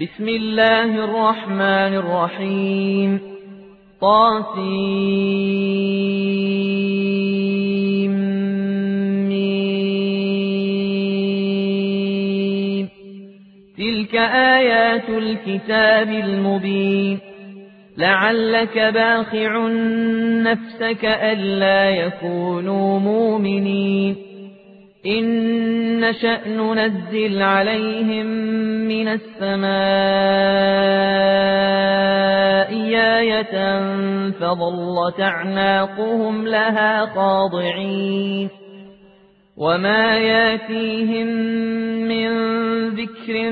[0.00, 3.20] بسم الله الرحمن الرحيم
[4.00, 5.20] طاسيم
[13.78, 17.18] تلك آيات الكتاب المبين
[17.98, 19.68] لعلك باخع
[20.42, 24.29] نفسك ألا يكونوا مؤمنين
[25.06, 28.26] إن نشأ ننزل عليهم
[28.88, 29.70] من السماء
[33.20, 33.80] آية
[34.30, 38.48] فظلت أعناقهم لها خاضعين
[39.56, 41.26] وما ياتيهم
[42.08, 42.30] من
[42.88, 43.50] ذكر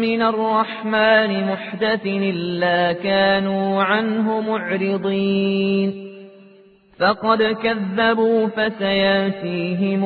[0.00, 6.09] من الرحمن محدث إلا كانوا عنه معرضين
[7.00, 10.04] فقد كذبوا فسياتيهم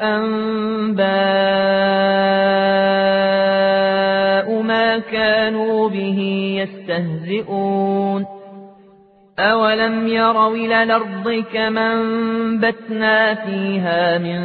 [0.00, 1.06] أنباء
[4.62, 6.20] ما كانوا به
[6.62, 8.26] يستهزئون.
[9.38, 14.40] أولم يروا إلى الأرض كما انبتنا فيها من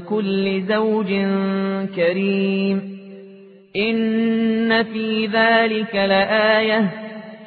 [0.00, 1.06] كل زوج
[1.96, 2.96] كريم.
[3.76, 7.05] إن في ذلك لآية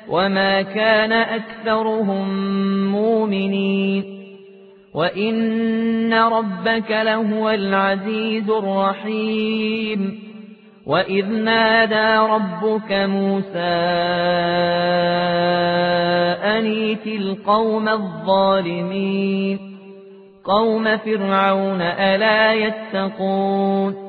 [0.09, 2.27] وما كان أكثرهم
[2.91, 4.19] مؤمنين
[4.93, 10.19] وإن ربك لهو العزيز الرحيم
[10.85, 13.80] وإذ نادى ربك موسى
[16.57, 19.59] أنيت القوم الظالمين
[20.43, 24.08] قوم فرعون ألا يتقون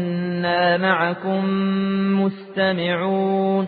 [0.81, 1.45] معكم
[2.23, 3.67] مستمعون.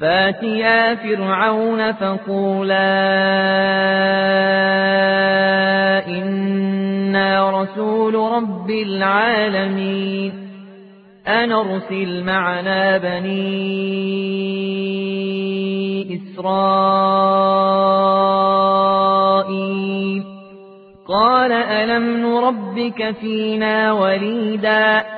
[0.00, 2.88] فاتيا فرعون فقولا
[6.06, 10.32] إنا رسول رب العالمين.
[11.28, 13.38] أن أرسل معنا بني
[16.14, 17.08] إسرائيل.
[21.08, 25.17] قال ألم نربك فينا وليدا؟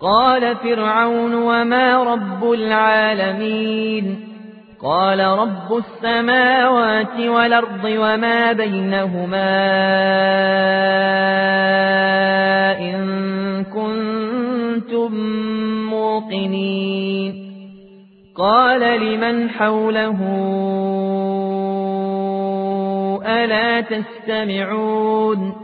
[0.00, 4.28] قال فرعون وما رب العالمين
[4.82, 9.54] قال رب السماوات والأرض وما بينهما
[12.78, 15.14] إن كنتم
[15.90, 17.44] موقنين
[18.36, 20.18] قال لمن حوله
[23.26, 25.63] ألا تستمعون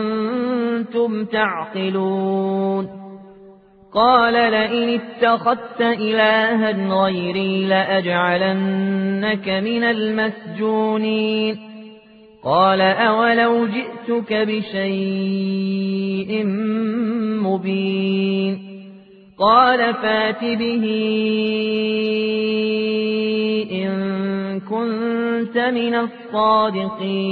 [1.07, 3.01] كنتم تعقلون
[3.93, 6.71] قال لئن اتخذت إلها
[7.03, 11.57] غيري لأجعلنك من المسجونين
[12.43, 15.65] قال أولو جئتك بشيء
[17.43, 18.59] مبين
[19.39, 20.85] قال فات به
[23.71, 27.31] إن كنت من الصادقين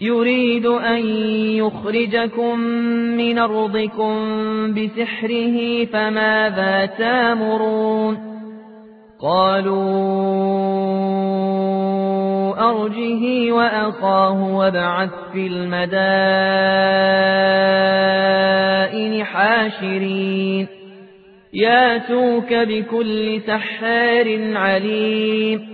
[0.00, 1.06] يريد أن
[1.56, 2.58] يخرجكم
[3.16, 4.14] من أرضكم
[4.74, 8.34] بسحره فماذا تامرون؟
[9.20, 9.84] قالوا
[12.70, 15.94] أرجه وأخاه وابعث في المدائن
[19.24, 20.66] حاشرين.
[21.54, 25.73] ياتوك بكل سحار عليم.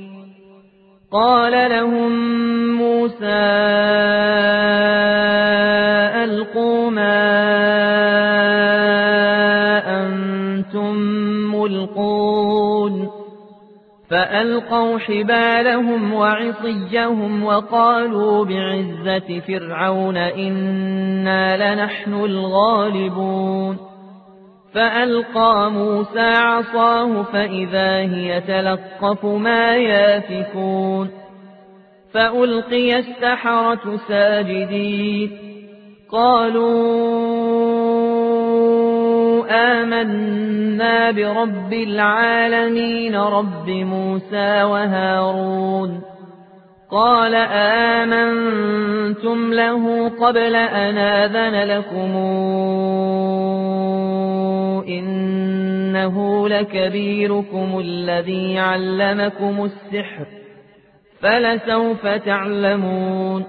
[1.11, 2.11] قال لهم
[2.77, 3.41] موسى
[6.23, 7.21] ألقوا ما
[10.03, 10.95] أنتم
[11.55, 13.09] ملقون
[14.09, 23.90] فألقوا حبالهم وعصيهم وقالوا بعزة فرعون إنا لنحن الغالبون
[24.73, 31.09] فألقى موسى عصاه فإذا هي تلقف ما يافكون
[32.13, 35.31] فألقي السحرة ساجدين
[36.11, 36.71] قالوا
[39.51, 46.01] آمنا برب العالمين رب موسى وهارون
[46.91, 47.35] قال
[47.95, 52.15] آمنتم له قبل أن آذن لكم
[54.87, 60.25] إنه لكبيركم الذي علمكم السحر
[61.21, 63.45] فلسوف تعلمون.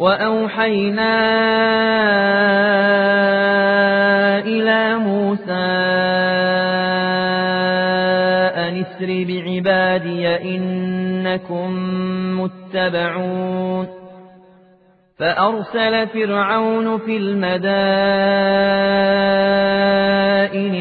[0.00, 1.12] وأوحينا
[4.38, 5.70] إلى موسى
[8.56, 11.70] أن اسر بعبادي إنكم
[12.40, 13.86] متبعون.
[15.18, 17.66] فأرسل فرعون في المدائن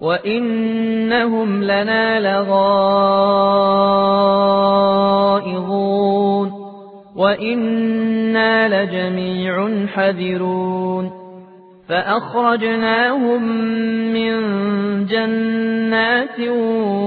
[0.02, 2.68] وإنهم لنا لغائظون
[7.16, 11.12] وإنا لجميع حذرون
[11.90, 13.44] فأخرجناهم
[14.14, 14.36] من
[15.06, 16.40] جنات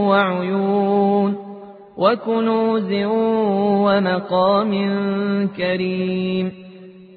[0.09, 1.37] وعيون
[1.97, 2.93] وكنوز
[3.85, 4.73] ومقام
[5.57, 6.60] كريم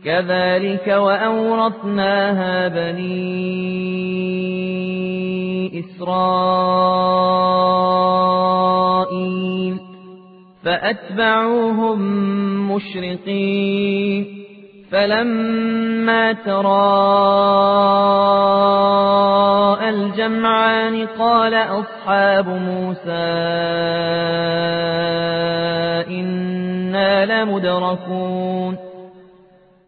[0.06, 3.24] كذلك وأورثناها بني
[5.80, 7.04] إسرائيل
[10.64, 12.00] فأتبعوهم
[12.72, 14.44] مشرقين
[14.92, 16.74] فلما تراءى
[19.90, 23.44] الجمعان قال أصحاب موسى
[26.10, 28.93] إنا لمدركون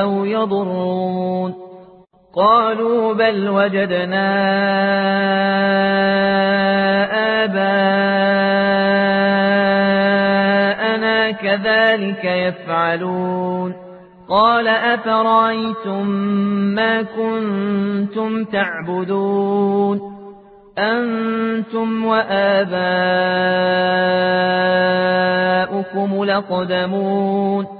[0.00, 1.54] أو يضرون
[2.36, 4.30] قالوا بل وجدنا
[7.44, 8.10] آباءنا
[11.30, 13.74] كذلك يفعلون
[14.28, 16.08] قال أفرأيتم
[16.74, 20.20] ما كنتم تعبدون
[20.78, 22.70] أنتم وآباؤكم
[26.24, 27.79] لقدمون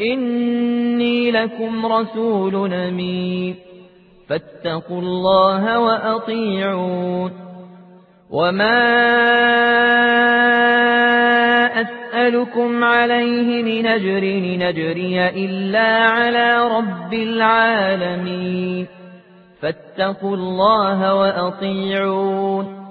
[0.00, 3.54] إني لكم رسول أمين.
[4.28, 7.32] فاتقوا الله وأطيعون.
[8.30, 8.80] وما
[11.80, 14.24] أسألكم عليه من أجر
[14.66, 18.86] نجري إلا على رب العالمين.
[19.62, 22.88] فاتقوا الله وأطيعون.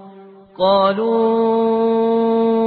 [0.60, 2.67] قالوا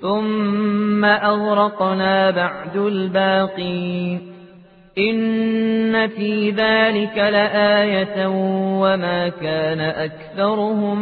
[0.00, 4.20] ثم أغرقنا بعد الباقين
[4.98, 8.26] إن في ذلك لآية
[8.80, 10.98] وما كان أكثرهم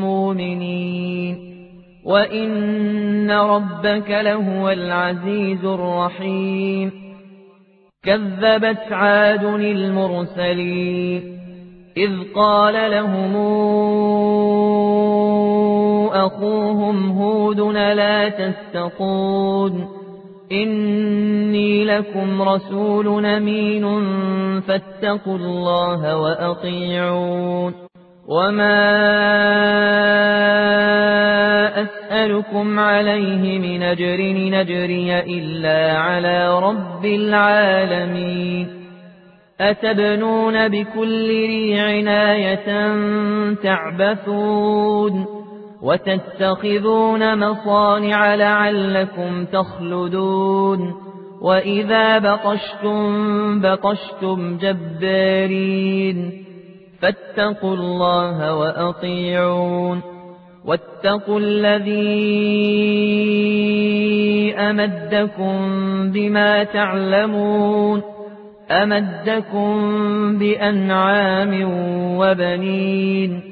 [0.00, 1.52] مؤمنين
[2.04, 6.92] وإن ربك لهو العزيز الرحيم
[8.04, 11.38] كذبت عاد المرسلين
[11.96, 13.36] إذ قال لهم
[16.12, 19.88] أخوهم هود لا تستقون
[20.52, 23.84] إني لكم رسول أمين
[24.60, 27.74] فاتقوا الله وأطيعون.
[28.28, 28.82] وما
[31.82, 38.68] أسألكم عليه من أجر نجري إلا على رب العالمين.
[39.60, 42.94] أتبنون بكل ريع عناية
[43.54, 45.41] تعبثون.
[45.82, 50.94] وتتخذون مصانع لعلكم تخلدون
[51.40, 56.44] وإذا بطشتم بطشتم جبارين
[57.00, 60.00] فاتقوا الله وأطيعون
[60.64, 62.02] واتقوا الذي
[64.54, 65.58] أمدكم
[66.12, 68.02] بما تعلمون
[68.70, 69.78] أمدكم
[70.38, 71.64] بأنعام
[72.18, 73.51] وبنين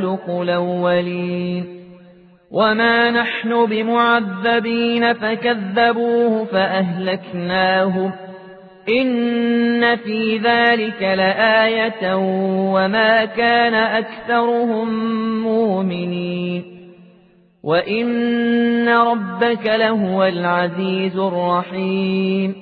[0.00, 1.64] خلق الأولين.
[2.50, 8.12] وما نحن بمعذبين فكذبوه فأهلكناهم
[9.00, 12.16] إن في ذلك لآية
[12.74, 14.88] وما كان أكثرهم
[15.42, 16.64] مؤمنين.
[17.64, 22.54] وإن ربك لهو العزيز الرحيم.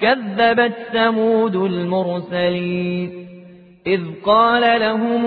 [0.00, 3.28] كذبت ثمود المرسلين.
[3.86, 5.26] إذ قال لهم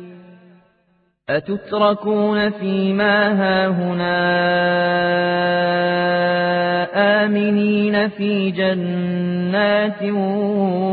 [1.29, 4.21] أتتركون فيما هاهنا
[7.25, 10.03] آمنين في جنات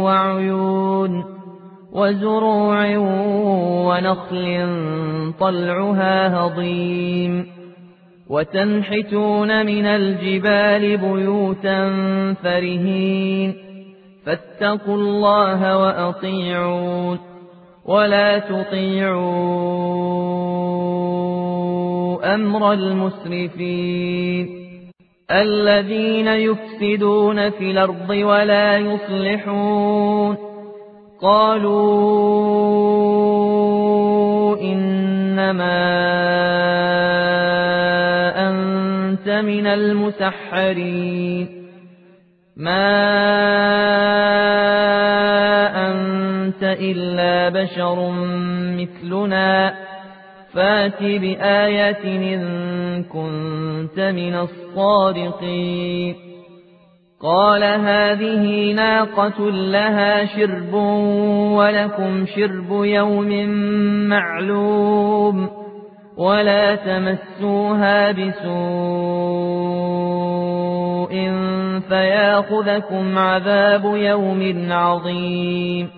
[0.05, 1.25] وعيون
[1.93, 2.97] وزروع
[3.89, 4.69] ونخل
[5.41, 7.47] طلعها هضيم
[8.29, 11.95] وتنحتون من الجبال بيوتا
[12.43, 13.55] فرهين
[14.27, 17.38] فاتقوا الله وأطيعون
[17.89, 19.89] ولا تطيعوا
[22.35, 24.49] أمر المسرفين
[25.31, 30.37] الذين يفسدون في الأرض ولا يصلحون
[31.23, 31.79] قالوا
[34.61, 35.79] إنما
[38.49, 41.49] أنت من المسحرين
[42.57, 42.99] ما
[46.81, 48.11] إلا بشر
[48.79, 49.75] مثلنا
[50.53, 56.15] فات بآية إن كنت من الصادقين
[57.21, 60.75] قال هذه ناقة لها شرب
[61.55, 63.49] ولكم شرب يوم
[64.09, 65.49] معلوم
[66.17, 69.49] ولا تمسوها بسوء
[71.89, 75.98] فياخذكم عذاب يوم عظيم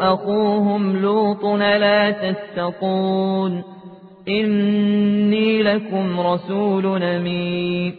[0.00, 3.62] أخوهم لوط لا تتقون
[4.28, 7.94] إني لكم رسول أمين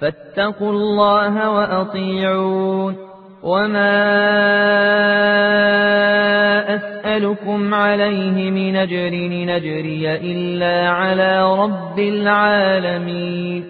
[0.00, 2.96] فاتقوا الله وأطيعون
[3.42, 4.04] وما
[6.74, 9.10] أسألكم عليه من أجر
[9.46, 13.64] نجري إلا على رب العالمين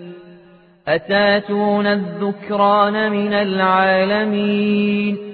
[0.89, 5.34] أتاتون الذكران من العالمين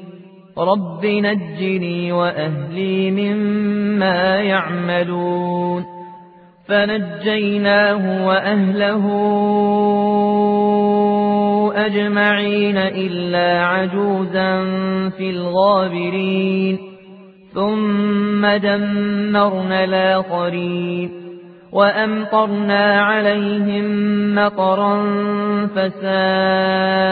[0.57, 5.85] رب نجني وأهلي مما يعملون
[6.67, 9.05] فنجيناه وأهله
[11.75, 14.63] أجمعين إلا عجوزا
[15.09, 16.77] في الغابرين
[17.53, 21.11] ثم دمرنا الآخرين
[21.71, 23.85] وأمطرنا عليهم
[24.35, 25.03] مطرا
[25.75, 27.11] فساء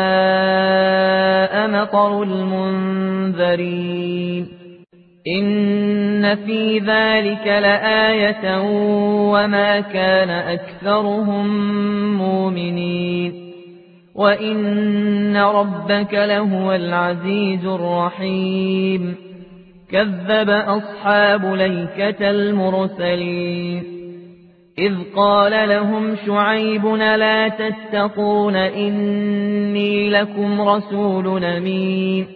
[1.81, 3.79] مطر المنذرين
[5.27, 8.61] إن في ذلك لآية
[9.31, 11.47] وما كان أكثرهم
[12.17, 13.49] مؤمنين
[14.15, 19.15] وإن ربك لهو العزيز الرحيم
[19.91, 23.98] كذب أصحاب ليكة المرسلين
[24.79, 32.27] إذ قال لهم شعيب لا تتقون إني لكم رسول أمين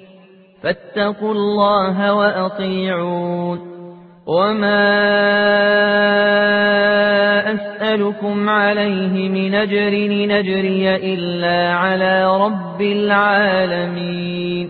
[0.63, 3.59] فاتقوا الله وأطيعون
[4.27, 4.83] وما
[7.53, 14.69] أسألكم عليه من أجر نجري إلا على رب العالمين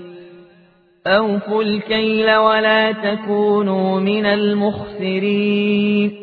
[1.07, 6.22] أوفوا الكيل ولا تكونوا من المخسرين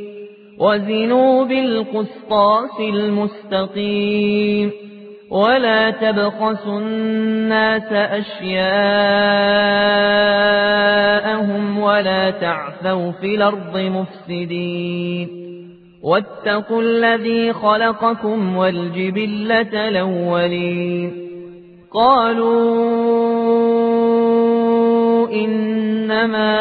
[0.61, 4.71] وزنوا بالقسطاس المستقيم
[5.31, 8.61] ولا تبخسوا الناس أشياءهم
[11.79, 15.29] ولا تعثوا في الأرض مفسدين
[16.03, 21.13] واتقوا الذي خلقكم والجبلة الأولين
[21.93, 23.31] قالوا
[25.33, 26.61] إنما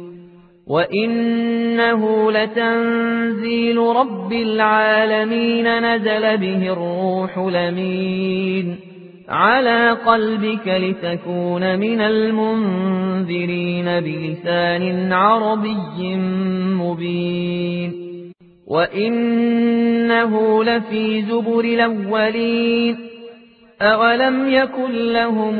[0.71, 8.75] وإنه لتنزيل رب العالمين نزل به الروح لمين
[9.29, 16.15] على قلبك لتكون من المنذرين بلسان عربي
[16.79, 17.93] مبين
[18.67, 22.97] وإنه لفي زبر الأولين
[23.81, 25.59] أولم يكن لهم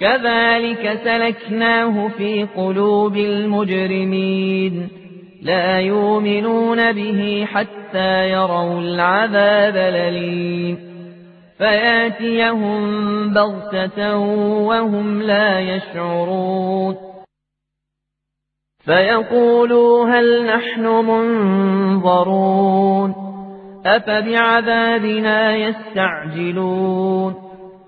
[0.00, 4.88] كذلك سلكناه في قلوب المجرمين.
[5.42, 10.78] لا يؤمنون به حتى يروا العذاب لليم
[11.58, 12.80] فيأتيهم
[13.34, 14.16] بغتة
[14.66, 16.96] وهم لا يشعرون.
[18.84, 23.14] فيقولوا هل نحن منظرون.
[23.86, 27.47] أفبعذابنا يستعجلون.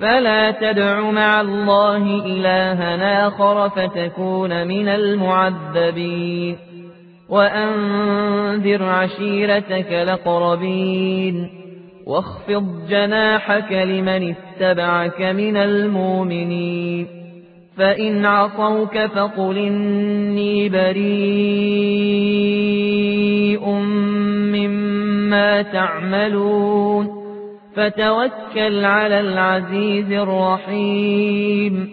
[0.00, 6.56] فلا تدع مع الله إلها آخر فتكون من المعذبين
[7.28, 11.50] وأنذر عشيرتك لقربين
[12.06, 17.06] واخفض جناحك لمن اتبعك من المؤمنين
[17.76, 21.00] فإن عصوك فقل إني بريء
[24.54, 27.19] مما تعملون
[27.76, 31.90] فتوكل على العزيز الرحيم.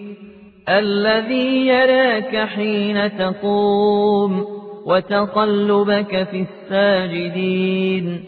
[0.70, 4.46] الذي يراك حين تقوم
[4.86, 8.24] وتقلبك في الساجدين.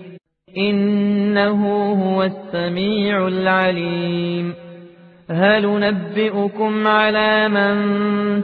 [0.58, 4.54] إنه هو السميع العليم.
[5.30, 7.76] هل نبئكم على من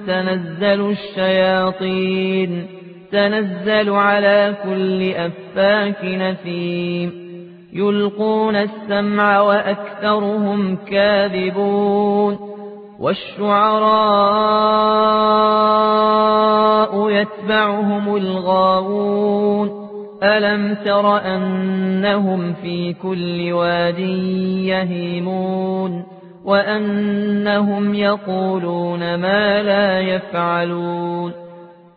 [0.08, 2.68] تنزل الشياطين؟
[3.12, 7.25] تنزل على كل أفاك نثيم
[7.76, 12.40] يلقون السمع وأكثرهم كاذبون
[13.00, 13.86] والشعراء
[17.10, 19.86] يتبعهم الغاوون
[20.24, 24.00] ألم تر أنهم في كل واد
[24.70, 26.06] يهيمون
[26.46, 31.45] وأنهم يقولون ما لا يفعلون